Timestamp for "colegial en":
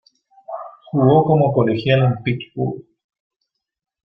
1.53-2.23